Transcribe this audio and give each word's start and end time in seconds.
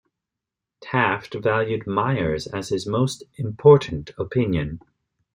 Taft 0.81 1.35
valued 1.35 1.85
"Myers" 1.85 2.47
as 2.47 2.69
his 2.69 2.87
most 2.87 3.21
important 3.37 4.09
opinion. 4.17 4.81